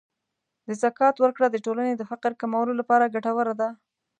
د 0.67 0.69
زکات 0.83 1.15
ورکړه 1.19 1.47
د 1.49 1.57
ټولنې 1.65 1.93
د 1.95 2.01
فقر 2.11 2.31
کمولو 2.41 2.73
لپاره 2.79 3.11
ګټوره 3.15 3.53
ده. 3.61 3.69